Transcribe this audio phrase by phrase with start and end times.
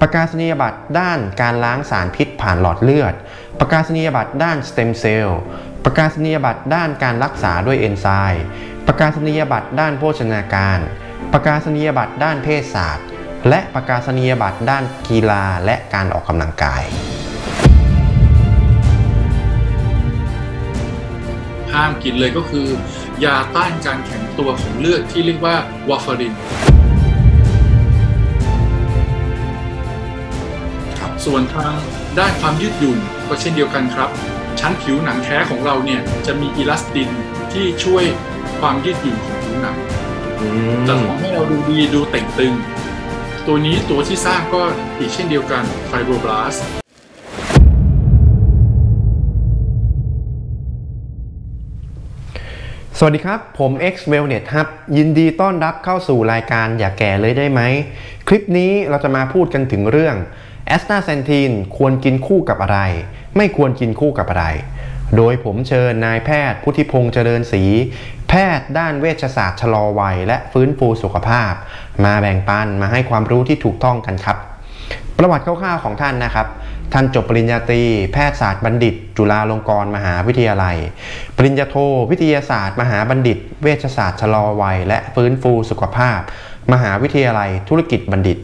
[0.00, 3.14] ประกาศนียบัตรด้านการล้างสารพิษผ่านหลอดเลือด
[3.60, 5.40] ประกาศนียบัตรด้านสเต็มเซลล์
[5.84, 8.44] ประกาศนียบัตรด้านการรักษาด้วยเอนไซม์
[8.86, 10.78] ประกาศนียบัตรด้านโภชนาการ
[11.32, 12.98] ประกาศนียบัตรด้านเภสัช
[13.48, 16.82] และประกาศนียบัตรด้านกีฬาและการออกกำลังกาย
[21.72, 22.66] ห้ามกินเลยก็คือ
[23.24, 25.56] ยาต้านการแข็งตัวของเลือดที่เรียกว่า
[25.88, 26.34] วาฟาริน
[31.30, 31.74] ส่วนทาง
[32.18, 32.98] ด้านความยืดหยุ่น
[33.28, 34.10] ก็เช่นเดียวกันครับ
[34.60, 37.10] ชั้นผิวหนังแท้ของเราเนี่ยจะมีอีลาสติน
[37.52, 38.04] ที่ช่วย
[38.60, 39.76] ความยืดหยุ่นของผิวหนัง
[40.88, 42.54] จะทำให้เราดูดีดูเต่งตึง
[43.46, 44.62] ตัวนี้ตัวที่สร้างก็
[44.98, 46.56] อีกเช่นเดียวกันไฟโบรบลาส
[52.98, 57.60] สวัสดีครับ ผม X Wellness Hub ยินดีต้อนรับเข้าสู่รายการอย่าแก่เลยได้ไหม
[58.28, 60.16] คลิปนี้เราจะมาพูดกันถึงเรื่อง
[60.68, 62.78] แอสตาเซนทีนควรกินคู่กับอะไร
[63.36, 64.46] ไม่ควรกินคู่กับอะไร
[65.16, 67.62] โดยผมเชิญนายแพทย์พุทธิพงษ์เจริญศรี
[68.28, 71.52] แพทย์ด้านเวชศาสตร์ชะลอวัย และฟื้นฟูสุขภาพ
[72.04, 74.36] มาแบ่งปันมาให้ความรู้ที่ถูกต้องกันครับ
[75.18, 76.46] ประวัติคร่าวๆของท่านนะครับ
[76.92, 80.76] ท่านจบปริญญาตรีแพทยศาสตร์บัณฑิต จุฬาลงกรณ์มหาวิทยาลัย
[81.36, 81.76] ปริญญาโท
[82.10, 86.20] วิทยาศาสตร์ มหาบัณฑิต เวชศาสตร์ชะลอวัย และฟื้นฟูสุขภาพ
[86.72, 88.38] มหาวิทยาลัยธุรกิจบัณฑิต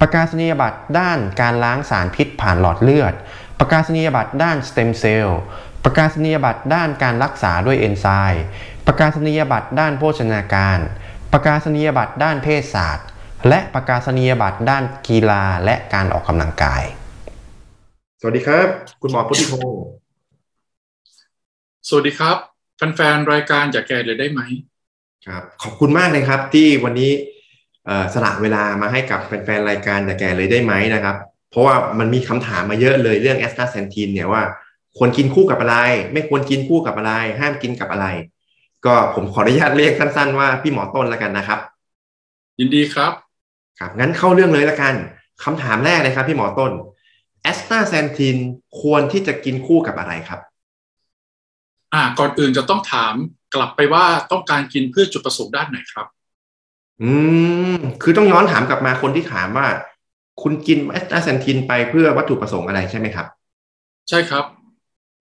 [0.00, 3.14] ประกาศนียบัตรด้านการล้างสารพิษผ่านหลอดเลือด
[3.58, 5.40] ประกาศนียบัตรด้านสเต็มเซลล์
[5.84, 8.44] ประกาศนียบัตรด้านการรักษาด้วยเอนไซม์
[8.86, 10.78] ประกาศนียบัตรด้านโภชนาการ
[11.32, 12.98] ประกาศนียบัตรด้านเภสัช
[13.48, 16.82] และประกาศนียบัตรด้านกีฬาและการออกกำลังกาย
[18.20, 18.68] สวัสดีครับ
[19.02, 19.86] คุณหมอพุทธิพงศ์
[21.88, 22.36] สวัสดีครับ
[22.76, 24.40] แฟนๆรายการอย่าแก่เลยได้ไหม
[25.26, 27.12] ครับ ขอบคุณมากเลยครับที่วันนี้
[28.14, 31.16] สละเวลามาให้กับแฟนๆรายการอย่าแก่เลยได้ไหมนะครับ
[31.50, 34.42] เพราะว่ามันมีคำถามมาเยอะเลยเรื่องแอสตาเซนทีนเนี่ยว่า
[34.98, 35.76] ควรกินคู่กับอะไร
[36.12, 38.06] ไม่ควรกินคู่กับอะไร ห้ามกินกับอะไร
[38.86, 41.58] ก็ผมขออนุญาตเรียกสั้นๆว่าพี่หมอต้นแล้วกันนะครับ
[42.58, 43.12] ยินดีครับ
[43.78, 44.94] ครับงั้นเข้าเรื่องเลยละกัน
[45.44, 46.72] คำถามแรกเลยครับ พี่หมอต้น
[47.42, 48.36] แอสตาเซนทีน
[48.80, 50.40] ควรที่จะกินคู่กับอะไรครับ
[51.94, 53.14] อ่าก่อนอื่นจะต้องถาม
[53.54, 56.06] กลับไปว่าต้องการกินเพื่อจุดประสงค์ด้านไหนครับ
[57.02, 57.10] อื
[57.74, 59.66] ม คือต้องย้อนถามกลับมาคนที่ถามว่า
[60.42, 63.26] คุณกินแอสตาเซนทีนไปเพื่อวัตถุประสงค์อะไรใช่ไหมครับ
[64.08, 64.44] ใช่ครับ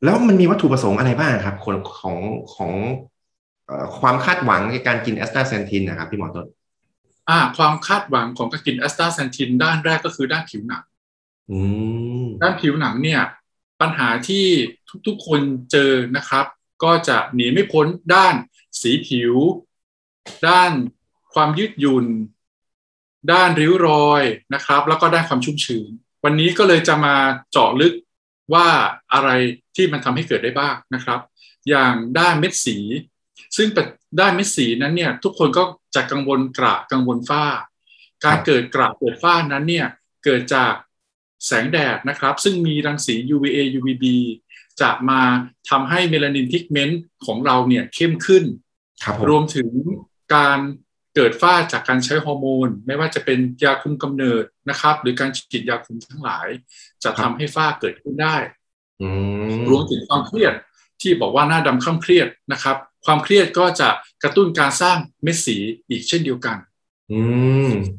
[0.03, 2.17] แล้วมันมีวัตถุประสงค์อะไรบ้างครับคนของ
[2.55, 2.71] ของ
[3.99, 6.47] ความคาดหวังในการกินแอสตาเซนทีนนะครับพี่หมอต้น
[7.29, 10.83] อ่า ความคาดหวังของการกินแอสตาเซนทีนด้านแรกก็คือด้านผิวหนัง
[12.41, 13.21] ด้านผิวหนังเนี่ย
[13.81, 14.45] ปัญหาที่
[15.07, 15.41] ทุกๆคน
[15.71, 16.45] เจอนะครับ
[16.83, 18.35] ก็จะหนีไม่พ้นด้าน
[18.81, 19.33] สีผิว
[20.47, 20.71] ด้าน
[21.33, 22.05] ความยืดหยุ่น
[23.31, 24.23] ด้านริ้วรอย
[24.53, 25.89] นะครับ แล้วก็ด้านความชุ่มชื้น
[26.23, 27.15] วันนี้ก็เลยจะมา
[27.51, 27.93] เจาะลึก
[28.53, 28.67] ว่า
[29.13, 29.29] อะไร
[29.75, 31.19] ที่มันทำให้เกิดได้บ้างนะครับ
[31.69, 32.77] อย่างด้านเม็ดสี
[33.57, 33.67] ซึ่ง
[34.19, 35.63] ด้านเม็ดสีนั้นเนี่ยทุกคนก็
[35.95, 37.45] จะกังวลกระกังวลฝ้า
[38.25, 39.87] การเกิดกระเกิดฝ้านั้นเนี่ย
[40.25, 40.73] เกิดจาก
[41.45, 44.05] แสงแดดนะครับ ซึ่งมีรังสี UVA UVB
[44.81, 45.21] จะมา
[45.69, 48.43] ทำให้เมลานินพิกเมนต์ของเราเนี่ยเข้มขึ้น
[49.09, 49.69] รรวมถึง
[50.35, 50.59] การ
[51.15, 56.47] เกิดฝ้าจากการใช้ฮอร์โมน ไม่ว่าจะเป็นยาคุมกำเนิดนะครับ หรือการฉีดยาคุมทั้งหลาย
[57.03, 58.35] จะทำให้ฝ้าเกิดขึ้นได้
[59.69, 60.53] รวมถึงความเครียด
[61.01, 63.89] ที่บอกว่าหน้าดำข้ามเครียดนะครับ ความเครียดก็จะ
[64.23, 65.57] กระตุ้นการสร้างเม็ดสี
[65.89, 66.57] อีกเช่นเดียวกัน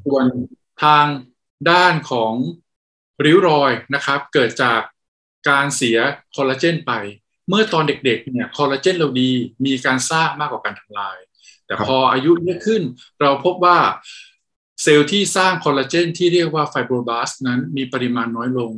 [0.06, 0.26] ส่วน
[0.82, 1.06] ทาง
[1.70, 2.34] ด้านของ
[3.24, 4.80] ริ้วรอยนะครับ เกิดจาก
[5.48, 5.98] การเสีย
[6.34, 6.92] คอลลาเจนไป
[7.48, 9.30] เมื่อตอนเด็กๆเนี่ยคอลลาเจนเราดี
[9.66, 11.16] มีการสร้างมากกว่าการทำลาย
[11.66, 12.82] แต่พออายุเยอะขึ้น
[13.20, 13.78] เราพบว่า
[14.82, 18.70] เซลล์ที่สร้างคอลลาเจนที่เรียกว่าไฟโบรบลาสนั้นมีปริมาณน้อยลง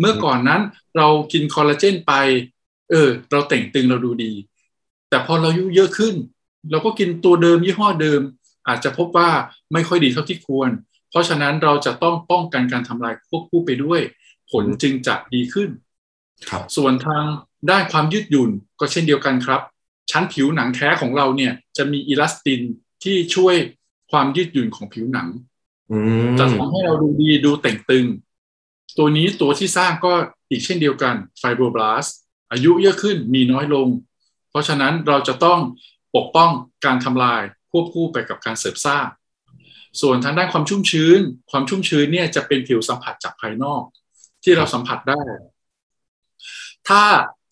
[0.00, 0.62] เมื่อก่อนนั้น
[0.96, 2.12] เรากินคอลลาเจนไป
[2.90, 4.32] เออ เราแต่งตึงเราดูดี
[5.08, 6.14] แต่พอเราอายุเยอะขึ้น
[6.70, 8.20] เราก็กินตัวเดิมยี่ห้อเดิม
[8.68, 9.30] อาจจะพบว่า
[9.72, 10.70] ไม่ค่อยดีเท่าที่ควร
[11.10, 14.00] เพราะฉะนั้นเราจะต้องป้องกันการทำลายควบคู่ไปด้วย
[14.50, 15.68] ผลจึงจะดีขึ้น
[16.76, 17.24] ส่วนทาง
[17.70, 18.50] ด้านความยืดหยุ่น
[18.80, 19.60] ก็เช่นเดียวกันครับ
[20.12, 22.60] ชั้นผิวหนังแท้ของเราเนี่ย จะมีอีลาสติน
[23.02, 23.56] ที่ช่วย
[24.10, 25.28] ความยืดหยุ่นของผิวหนัง
[26.38, 28.06] จะทำให้เราดูดีดูเต่งตึง
[28.98, 30.12] ตัวนี้ตัวที่สร้างก็
[30.50, 32.06] อีกเช่นเดียวกันไฟโบรบลาส
[32.52, 33.88] อายุเยอะขึ้นมีน้อยลง
[34.50, 35.58] เพราะฉะนั้นเราจะต้อง
[36.16, 36.50] ปกป้อง
[36.84, 39.06] การทำลายควบคู่ไปกับการเสริมสร้าง
[40.00, 41.20] ส่วนทางด้านความชุ่มชื้น
[41.50, 43.82] ความชุ่มชื้นเนี่ยจะเป็นผิวสัมผัสจากภายนอก
[44.42, 45.22] ที่เราสัมผัสได้
[46.88, 47.02] ถ้า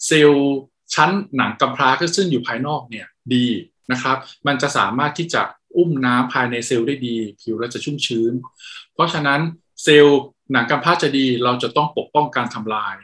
[0.06, 0.54] เซลล์
[0.94, 3.46] ชั้นหนังกำพร้าซึ่งอยู่ภายนอกเนี่ยดี
[3.92, 4.16] นะครับ
[4.46, 5.42] มันจะสามารถที่จะ
[5.76, 8.32] อุ้มน้ำภายในเซลล์ได้ดี ผิวเราจะชุ่มชื้น
[8.94, 9.40] เพราะฉะนั้น
[9.82, 10.20] เซลล์
[10.52, 12.94] หนังกำพร้าจะดีเราจะต้องปกป้องการทำลาย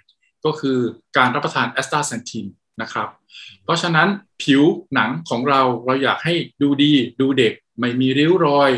[0.45, 0.79] ก็คือ
[1.17, 2.47] การรับประทานแอสตาเซนทิน
[2.83, 3.09] นะครับ
[3.65, 4.09] เพราะฉะนั้น
[4.43, 4.63] ผิว
[4.95, 8.71] หนังของเราเราอยากให้ดูดี ดูเด็ก ไม่มีริ้วรอย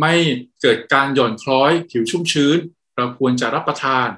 [0.00, 0.14] ไม่
[0.62, 2.58] เกิดการหย่อนคล้อย ผิวชุ่มชื้น
[2.96, 4.08] เราควรจะรับประทาน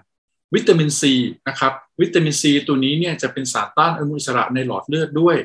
[0.54, 1.14] วิตามินซี
[1.48, 5.36] นะครับ วิตามินซีตัวนี้เนี่ยจะเป็นสารต้านอนุมูลอิสระในหลอดเลือดด้วย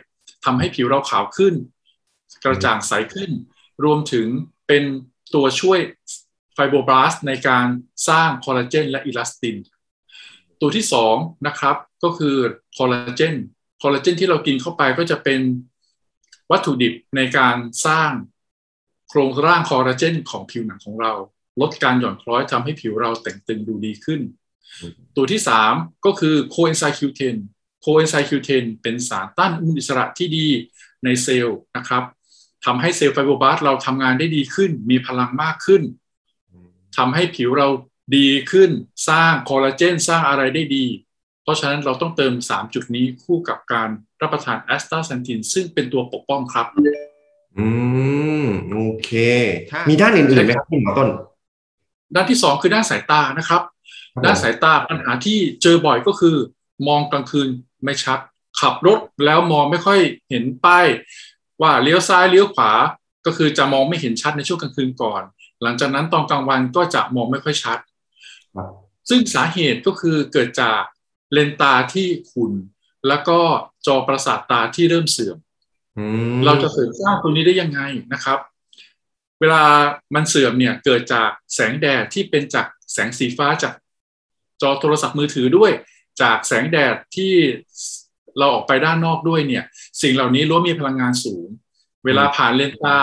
[0.46, 1.54] ทำให้ผิวเราขาวขึ้น
[2.44, 3.31] กระจ่างใสขึ้น
[3.84, 4.28] รวมถึง
[4.68, 4.84] เป็น
[5.34, 5.80] ตัวช่วย
[6.54, 7.68] ไฟโบบลาสในการ
[8.07, 9.57] สร้างคอลลาเจนและอิลาสติน
[10.62, 11.16] ตัวที่สอง
[11.48, 12.36] นะครับก็คือ
[12.78, 13.36] คอลลาเจน
[13.81, 15.42] คอลลาเจนที่เรากินเข้าไปก็จะเป็น
[16.52, 17.56] วัตถุดิบในการ
[17.86, 18.12] สร้าง
[19.10, 21.13] โครงร่างคอลลาเจนของผิวหนังของเรา
[21.62, 24.22] ลดการหย่อนคล้อยทำให้ผิวเราเต่งตึงดูดีขึ้น
[25.16, 27.36] ตัวที่ 3 ก็คือโคเอนไซม์คิวเทน
[27.81, 30.48] โคเอนไซม์คิวเทนเป็นสารต้านอนุมูลอิสระที่ดี
[31.04, 32.04] ในเซลล์นะครับ
[32.66, 35.81] ทำให้เซลล์ fibroblast เราทำงานได้ดีขึ้น มีพลังมากขึ้น
[36.98, 37.68] ทำให้ผิวเรา
[38.16, 38.69] ดีขึ้น
[39.10, 40.86] สร้างคอลลาเจนสร้างอะไรได้ดี
[41.44, 43.89] เพราะฉะนั้นเราต้องเติม 3 จุดนี้คู่กับการ
[44.21, 46.68] รับประทานแอสตาเซนตินซึ่งเป็นตัวปกป้องครับ
[47.57, 47.68] อื
[48.44, 49.12] ม โอเค
[49.89, 51.10] มีด้านอื่นๆไหมครับพี่หมอต้น
[52.16, 53.62] ด้านที่ 2 คือด้านสายตานะครับ
[54.24, 56.36] ด้านสายตาปัญหาที่เจอบ่อยก็คือ
[56.88, 57.48] มองกลางคืน
[57.83, 58.19] ไม่ชัด
[58.60, 60.00] ขับรถแล้วมองไม่ค่อย
[60.30, 60.86] เห็นป้าย
[61.62, 62.71] ว่าเลี้ยวซ้ายเลี้ยวขวา
[63.25, 65.21] ก็คือจะมองไม่เห็นชัดในช่วงกลางคืนก่อน
[65.63, 67.77] หลังจากนั้นตอนกลางวันก็จะมองไม่ค่อยชัด
[69.10, 70.81] ซึ่งสาเหตุก็คือเกิดจาก
[71.33, 72.51] เลนตาที่ขุ่น
[73.07, 73.39] แล้วก็
[73.88, 75.38] จอประสาทตาที่เริ่มเสื่อม
[76.45, 77.80] เราจะเสริมสร้างตรงนี้ได้ยังไง
[78.13, 78.39] นะครับ
[79.39, 79.63] เวลา
[80.16, 83.74] มันเสื่อมเนี่ยเกิดจากแสงแดดที่เป็นจากแสงสีฟ้าจาก
[84.62, 85.72] จอโทรศัพท์มือถือด้วย
[86.22, 87.34] จากแสงแดดที่
[88.38, 89.64] เราออกไปด้านนอกด้วยเนี่ย
[90.02, 91.48] สิ่งเหล่านี้ล้วนมีพลังงานสูง
[92.06, 92.98] เวลาผ่านเลนตา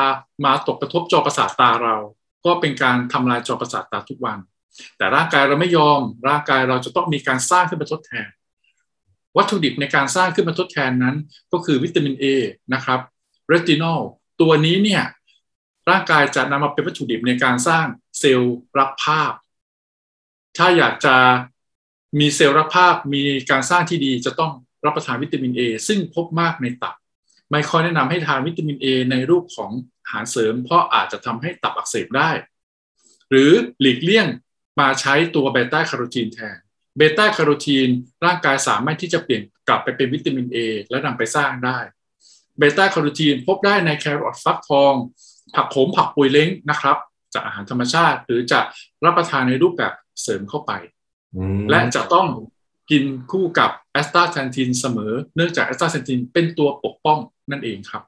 [0.45, 1.97] มาตกกระทบจอประสาทตาเรา
[2.47, 4.39] ก็เป็นการทำลายจอประสาทตาทุกวัน
[4.97, 8.29] แต่ร่างกายเราไม่ยอม ร่างกายเราจะต้องมีการสร้างขึ้นมาทดแทน
[9.37, 11.17] วัตถุดิบในการสร้างขึ้นมาทดแทนนั้น
[11.53, 12.25] ก็คือวิตามิน A
[12.75, 13.01] นะครับ
[13.49, 14.01] เรตินอล
[14.41, 15.03] ตัวนี้เนี่ย
[15.91, 17.87] ร่างกายจะนำมาเป็นวัตถุดิบในการสร้าง
[18.19, 19.33] เซลล์รับภาพ
[20.57, 21.15] ถ้าอยากจะ
[22.21, 24.53] มีเซลล์รับภาพมีการสร้างที่ดีจะต้อง
[24.85, 26.95] รับประทานวิตามิน A ซึ่งพบมากในตับ
[27.53, 29.71] ไม่ค่อยแนะนำให้ทานวิตามิน A ในรูปของ
[30.05, 32.31] อาหารเสริม เพราะอาจจะทำให้ตับอักเสบได้
[33.31, 33.51] หรือ
[33.81, 34.27] หลีกเลี่ยง
[34.81, 36.57] มาใช้ตัวเบต้าคาโรทีนแทน
[36.97, 37.89] เบต้าคาโรทีน
[38.25, 40.59] ร่างกายสามารถที่จะเปลี่ยนกลับไปเป็นวิตามิน A
[40.91, 41.79] และนำไปสร้างได้
[42.59, 44.95] เบต้าคาโรทีนพบได้ในแครอทฟักทอง
[45.55, 46.97] ผักโขมผักปวยเล้งนะครับ
[47.37, 48.61] จากอาหารธรรมชาติ หรือจะ
[49.05, 49.93] รับประทานในรูปแบบ
[50.23, 50.73] เสริมเข้าไป
[51.71, 52.27] และจะต้อง
[52.91, 57.19] กินคู่กับแอสตาเซนทินเสมอ เนื่องจากแอสตาเซนทินเป็นตัวปกป้อง
[57.51, 58.03] นั่นเองครับ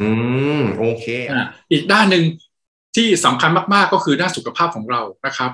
[0.00, 0.10] อื
[0.60, 2.24] มโอเคอ่าอีกด้านหนึ่ง
[2.96, 5.50] ที่สำคัญมาก ๆ ก็คือด้านสุขภาพของเรานะครับ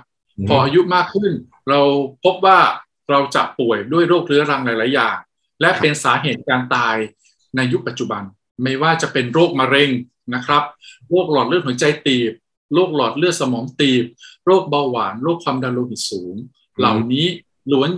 [0.49, 1.32] พออายุมากขึ้น
[1.69, 1.81] เรา
[2.25, 2.59] พบว่า
[3.11, 5.17] เราจะป่วยด้วยโรคเรื้อรังหลาย ๆ อย่าง
[5.61, 6.97] และเป็นสาเหตุการตาย
[7.56, 8.23] ในยุคปัจจุบัน
[8.62, 9.91] ไม่ว่าจะเป็นโรคมะเร็ง
[10.35, 10.62] นะครับ
[11.09, 12.32] โรคหลอดเลือดหัวใจตีบ
[12.75, 14.05] โรคหลอดเลือดสมองตีบ
[14.47, 16.35] โรคเบาหวาน โรคความดันโลหิตสูง
[16.79, 17.26] เหล่านี้
[17.73, 17.91] ล้วน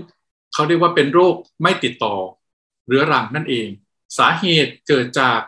[0.52, 2.16] เขาเรียกว่าเป็นโรคไม่ติดต่อ
[2.86, 3.68] เรื้อรังนั่นเอง
[4.18, 5.40] สาเหตุเกิดจาก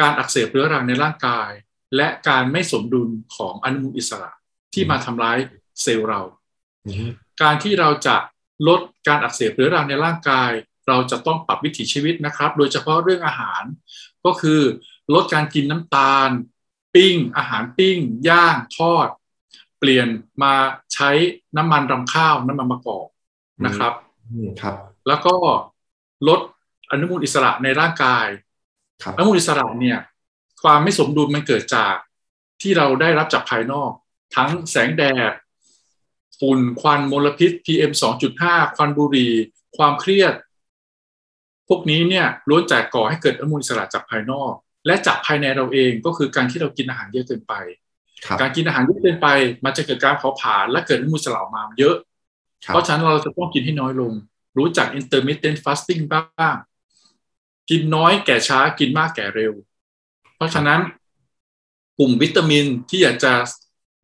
[0.00, 1.50] การอักเสบเรื้อรังในร่างกาย
[1.96, 4.30] และการไม่สมดุลของอนุมูลอิสระ
[4.72, 5.38] ที่มาทำร้าย
[5.82, 6.20] เซลล์เรา
[7.42, 8.16] การที่เราจะ
[8.68, 10.50] ลดการอักเสบเรื้อรังในร่างกาย
[10.88, 13.62] เราจะต้องปรับวิถีชีวิตนะครับ โดยเฉพาะเรื่องอาหาร
[14.24, 14.60] ก็คือ
[15.14, 16.30] ลดการกินน้ำตาล
[16.94, 19.08] ปิ้ง อาหารปิ้ง ย่างทอด
[19.78, 20.08] เปลี่ยน
[20.42, 20.52] มา
[20.94, 21.10] ใช้
[21.56, 23.06] น้ำมันรำข้าวน้ำมันมะกอก
[23.66, 23.92] นะครับ
[24.60, 24.76] ครับ
[25.08, 25.34] แล้วก็
[26.28, 26.40] ลด
[26.90, 28.26] อนุมูลอิสระในร่างกาย
[29.16, 29.98] อนุมูลอิสระเนี่ย
[30.62, 31.94] ความไม่สมดุลมันเกิดจาก
[32.60, 33.90] ที่เราได้รับจากภายนอก
[34.36, 35.32] ทั้งแสงแดด
[36.40, 37.92] ฝุ่นควันมลพิษ PM
[38.34, 39.32] 2.5 ควันบุหรี่
[39.76, 40.34] ความเครียด
[41.68, 44.52] พวกนี้เนี่ยล้วนแต่ก่อให้เกิดอนุมูลอิสระจากภายนอก
[44.86, 47.54] และจากภายในเราเองก็คือการที่เรากินอาหารเยอะเกินไป
[48.40, 49.28] การกินอาหารเยอะเกินไป
[49.64, 51.96] มันจะเกิดการเผาผลาญและเกิดอนุมูลอิสระออกมาเยอะ
[52.66, 54.12] เพราะฉะนั้นเราจะต้องกินให้น้อยลง
[54.58, 56.56] รู้จัก intermittent fasting บ้าง
[57.70, 59.52] กินน้อยแก่ช้ากินมากแก่เร็ว
[60.36, 60.80] เพราะฉะนั้น
[61.98, 63.32] กลุ่มวิตามินที่อยากจะ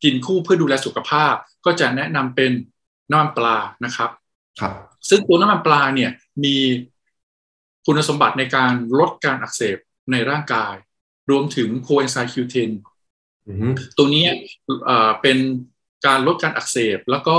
[0.04, 2.52] กินคู่เพื่อดูแลสุขภาพ ก็จะแนะนำเป็น
[3.10, 4.10] น้ำมันปลานะครับ
[4.60, 4.74] ครับ
[5.08, 6.10] ซึ่งตัวน้ำมันปลาเนี่ย
[6.44, 6.56] มี
[7.84, 9.78] คุณสมบัติในการลดการอักเสบ
[10.12, 10.74] ในร่างกาย
[11.30, 12.70] รวมถึงโคเอนไซม์คิวเทน
[13.96, 14.24] ตัวนี้
[15.22, 15.38] เป็น
[16.06, 17.38] การลดการอักเสบ แล้วก็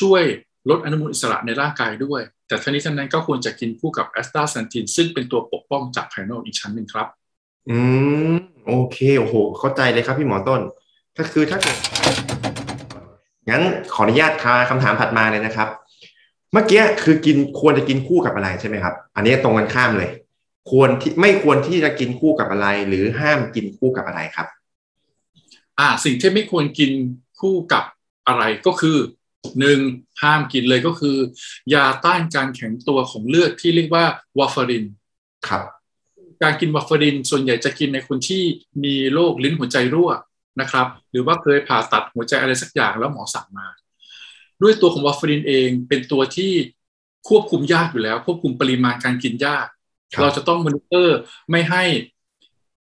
[0.00, 0.22] ช่วย
[0.70, 7.06] ลดอนุมูลอิสระในร่างกายด้วย แต่ทั้งนี้ทั้งนั้นก็ควรจะกินคู่กับแอสตาเซนติน ซึ่งเป็นตัวปกป้องจากภายนอกอีกชั้นหนึ่งครับ
[7.70, 7.78] อื
[8.32, 8.34] ม
[8.66, 10.60] โอเค โอ้โห เข้าใจเลยครับพี่หมอต้น
[11.18, 11.76] ก็คือถ้าเกิด
[13.50, 15.68] งั้นขออนุญาตคาคำถามถัดมาเลยนะครับ
[16.52, 20.10] เมื่อกี้คือกินควรจะกินคู่กับอะไรใช่ไหมครับ อันนี้ตรงกันข้ามเลย
[20.70, 24.48] ควรที่ไม่ควรที่จะกินคู่กับอะไร หรือห้ามกินคู่กับอะไรครับ
[25.78, 26.90] อ่า สิ่งที่ไม่ควรกิน
[27.40, 27.84] คู่กับ
[28.26, 28.98] อะไรก็คือ
[29.60, 29.80] หนึ่ง
[30.22, 31.16] ห้ามกินเลยก็คือ
[31.74, 34.04] ยาต้านการแข็งตัวของเลือดที่เรียกว่า
[34.38, 34.84] วาฟาริน
[35.48, 35.64] ครับ
[36.42, 38.42] การกินวาฟารินส่วนใหญ่จะกินในคนที่
[38.84, 40.10] มีโรคลิ้นหัวใจรั่ว
[40.60, 43.66] นะครับ หรือว่าเคยผ่าตัดหัวใจอะไรสักอย่างแล้วหมอสั่งมา
[44.62, 46.52] ด้วยตัวของวาฟารินเองเป็นตัวที่
[47.28, 49.66] ควบคุมยากอยู่แล้ว ควบคุมปริมาณการกินยาก
[50.20, 51.16] เราจะต้องมอนิเตอร์
[51.50, 51.82] ไม่ให้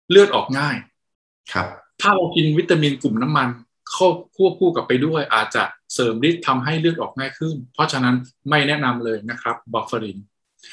[0.10, 0.76] เลือดออกง่าย
[1.54, 1.68] ครับ
[2.02, 3.50] ถ้าเรากินวิตามินกลุ่มน้ำมัน
[3.92, 8.16] เข้าควบคู่กับไปด้วย อาจจะเสริมฤทธิ์ทำให้เลือดออกง่ายขึ้น เพราะฉะนั้น
[8.50, 10.18] ไม่แนะนำเลยนะครับบัฟเฟอริน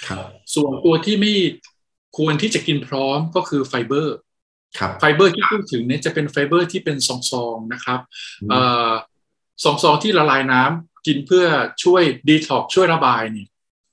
[0.09, 1.35] ครับ ส่วนตัวที่ไม่
[2.19, 4.17] ควรที่จะกินพร้อมก็คือไฟเบอร์
[4.79, 8.01] ครับไฟเบอร์ที่พูดถึงเนี่ยจะเป็นไฟเบอร์ที่เป็นซองๆนะครับ
[8.51, 8.91] เอ่อ
[9.63, 11.47] ซองๆที่ละลายน้ำกินเพื่อ
[11.85, 13.47] ช่วยดีท็อกช่วยระบายนี่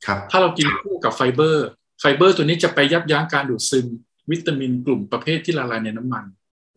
[0.05, 1.67] ครับ ถ้าเรากินคู่กับไฟเบอร์
[2.05, 3.87] ไฟเบอร์ตัวนี้จะไปยับยั้งการดูดซึม
[4.31, 6.25] วิตามินกลุ่มประเภทที่ละลายในน้ำมัน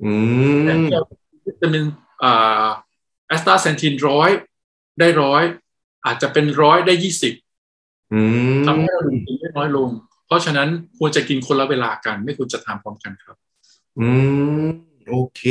[0.02, 0.12] อื
[0.56, 0.78] ม
[1.46, 1.84] วิตามิน
[2.22, 2.66] อ่า
[3.28, 4.30] แอสตาเซนทินร้อย
[4.98, 5.42] ได้ร้อย
[6.06, 7.34] อาจจะเป็นร้อยได้ยี่สิบ
[8.12, 8.20] อื
[8.60, 9.88] มทำให้เราดูดซึมได้น้อยลง
[10.26, 10.68] เพราะฉะนั้น
[10.98, 13.36] ควรจะกินคนละเวลากันไม่ควรจะทานพร้อมกันครับ
[13.98, 14.08] อื
[14.64, 14.66] ม
[15.08, 15.42] โอเค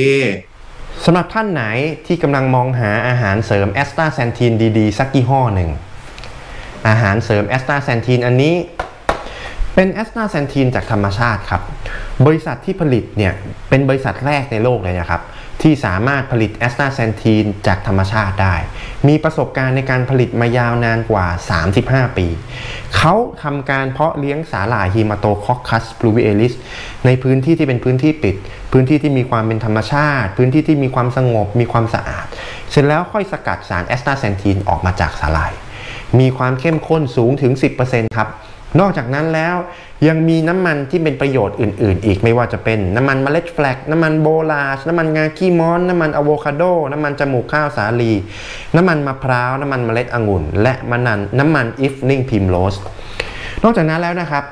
[1.06, 1.64] สำหรับท่านไหน
[2.06, 5.70] ที่กำลังมองหาอาหารเสริมแอสตาแซนทีนดี ๆ สักยี่ห้อหนึ่ง
[6.88, 8.54] อาหารเสริมแอสตาแซนทีนอันนี้
[9.76, 11.62] เป็นแอสตาแซนทีนจากธรรมชาติครับ
[12.26, 13.34] บริษัทที่ผลิตเนี่ย
[13.70, 15.22] เป็นบริษัทแรกในโลกเลยนะครับ
[15.62, 18.56] ที่สามารถผลิตแอสตาแซนทีนจากธรรมชาติได้
[19.08, 21.28] มีประสบการณ์ในการผลิตมายาวนานกว่า
[21.72, 22.28] 35 ปี
[22.96, 23.14] เขา
[23.44, 26.54] ทำการเพาะเลี้ยงสาหร่าย Haematococcus pluvialis
[27.06, 28.36] ในพื้นที่ที่เป็นพื้นที่ปิด
[28.72, 32.26] พื้นที่ที่มีความเป็นธรรมชาติ พื้นที่ที่มีความสงบ มีความสะอาด
[32.72, 35.52] เสร็จแล้วค่อยสกัดสารแอสตาแซนทีนออกมาจากสาหร่าย
[36.20, 37.52] มีความเข้มข้นสูงถึง
[37.86, 38.30] 10%ครับ
[38.80, 39.56] นอกจากนั้นแล้ว
[40.08, 48.14] ยังมีน้ำมันที่เป็นประโยชน์อื่น ๆ อีกไม่ว่าจะเป็นน้ำมันเมล็ด flax น้ำมัน borage น้ำมันงาขี้ม้อนน้ำมันอะโวคาโด น้ำมันจมูกข้าวสาลี
[48.76, 52.76] น้ำมันมะพร้าว น้ำมันเมล็ดองุ่น และมันนันน้ำมันอิฟนิ่งพิมโรส
[53.64, 54.44] นอกจากนั้นแล้วนะครับ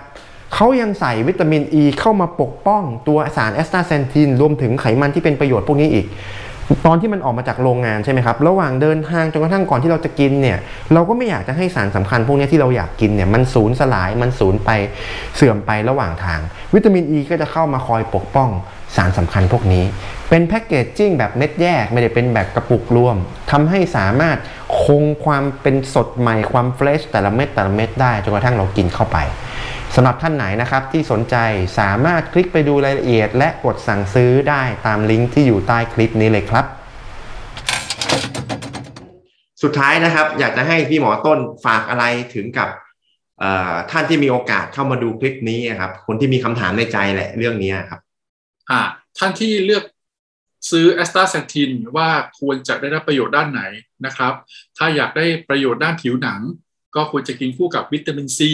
[0.53, 6.05] เขายังใส่วิตามินอ e ีเข้ามาปกป้องตัวสารแอสตาเซนทินรวมถึงไขมันที่เป็นประโยชน์พวกนี้อีก
[6.85, 10.57] ตอนที่มันออกมาจากโรงงานใช่ไหมครับ ระหว่างเดินทางจนกระทั่งก่อนที่เราจะกินเนี่ย
[10.93, 14.69] เราก็ไม่อยากจะให้สารสำคัญพวกนี้ที่เราอยากกินเนี่ยมันสูญสลายมันสูญไป
[15.35, 16.39] เสื่อมไประหว่างทาง
[16.73, 18.49] วิตามินอ e ีก็จะเข้ามาคอยปกป้อง
[18.95, 19.83] สารสำคัญพวกนี้
[20.29, 23.15] เป็นแพ็กเกจจิ้งแบบเม็ดแยกไม่ได้เป็นแบบกระปุกรวม
[23.51, 24.37] ทำให้สามารถ
[24.83, 29.17] คงความเป็นสดใหม่ความเฟรชแต่ละเม็ดแต่ละเม็ดได้จนกระทั่งเรากินเข้าไป
[29.95, 31.35] สำหรับท่านไหนนะครับที่สนใจ
[31.79, 36.65] สามารถคลิกไปดูรายละเอียด และกดสั่งซื้อได้ตามลิงก์ที่อยู่ใต้คลิปนี้เลยครับ
[39.63, 42.69] สุดท้ายนะครับ อยากจะให้พี่หมอต้นฝากอะไรถึงกับ
[43.91, 47.99] ท่านที่มีโอกาสเข้ามาดูคลิปนี้ครับ คนที่มีคำถามในใจแหละเรื่องนี้ครับ
[48.69, 48.81] อ่า
[49.17, 49.83] ท่านที่เลือก
[50.69, 52.09] ซื้อแอสตาเซนทินว่า
[52.39, 53.61] ควรจะได้รับประโยชน์ด้านไหน
[54.05, 54.33] นะครับ
[54.77, 56.41] ถ้าอยากได้ประโยชน์ด้านผิวหนัง
[56.95, 58.51] ก็ควรจะกินคู่กับวิตามินซี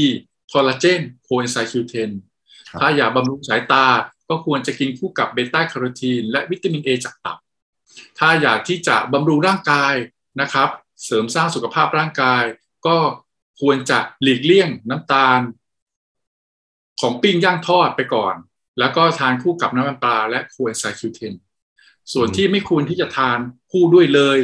[0.51, 2.11] คอลลาเจนโคเอนไซม์คิวเทน
[2.69, 3.85] ครับถ้าอยากบำรุงสายตา
[4.29, 7.37] ก็ควรจะกินคู่กับเบต้าแคโรทีนและวิตามินเอจากตับ
[8.19, 9.93] ถ้าอยากที่จะบำรุงร่างกาย
[10.41, 10.69] นะครับ
[11.05, 12.43] เสริมสร้างสุขภาพร่างกาย
[12.87, 12.97] ก็
[13.61, 15.39] ควรจะหลีกเลี่ยงน้ำตาล
[17.01, 18.35] ของปิ้งย่างทอดไปก่อน
[18.79, 21.33] แล้วก็ทานคู่กับน้ำมันปลาและโคเอนไซม์คิวเทน
[22.13, 23.39] ส่วนที่ไม่ควรที่จะทาน
[23.71, 24.37] คู่ด้วยเลย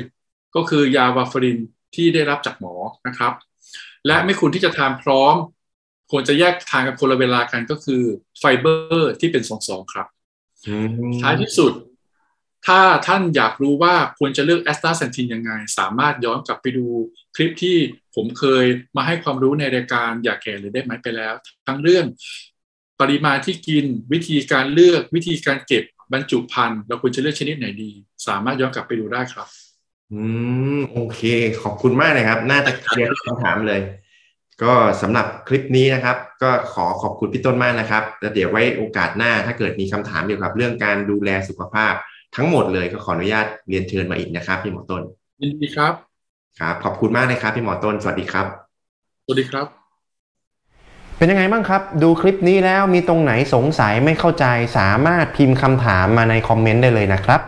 [0.56, 1.60] ก็คือยาวาฟาริน
[1.96, 2.76] ที่ได้รับจากหมอ
[3.08, 3.34] นะครับ
[4.08, 5.36] และไม่ควรที่จะทานพร้อม
[6.12, 8.04] ควรจะแยกทานกันคนละเวลากันก็คือ
[8.40, 10.08] ไฟเบอร์ที่เป็นสองสองครับ
[11.22, 11.74] ท้ายที่สุด
[12.66, 16.86] ถ้าท่านอยากรู้ว่าควรจะเลือกแอสตาเซนทินยังไง สามารถย้อนกลับไปดู
[17.36, 17.78] คลิปที่
[18.16, 18.66] ผมเคย
[18.98, 21.34] มาให้ความรู้ในรายการอยากแก่หรือได้ไหมไปแล้ว
[21.68, 22.06] ทั้งเรื่อง
[23.02, 25.84] ปริมาณที่กินวิธีการเลือกวิธีการเก็บ
[26.14, 27.92] บรรจุภัณฑ์เราควรจะเลือกชนิดไหนดี
[28.28, 29.48] สามารถย้อนกลับไปดูได้ครับ
[30.12, 30.22] อื
[30.78, 31.22] ม โอเค
[31.62, 33.82] ขอบคุณมากเลยครับ น่าจะเคลียร์ทุกคำถามเลย
[34.64, 41.94] ก็สำหรับคลิปนี้นะครับ ก็ขอขอบคุณพี่ต้นมากนะครับแล้วเดี๋ยวไว้โอกาสหน้าถ้าเกิดมีคำถามเกี่ยวกับเรื่องการดูแลสุขภาพ
[42.36, 45.02] ทั้งหมดเลยก็ขออนุญาตเรียนเชิญมาอีกนะครับพี่หมอต้น
[45.42, 45.94] ยินดีครับ
[46.60, 48.46] ครับขอบคุณมากเลยครับพี่หมอต้นสวัสดีครับ
[49.26, 49.68] สวัสดีครับ
[51.18, 54.46] เป็นยังไงบ้างครับ ดูคลิปนี้แล้วมีตรงไหนสงสัยไม่เข้าใจ
[54.78, 57.42] สามารถพิมพ์คำถามมาในคอมเมนต์ได้เลยนะครับ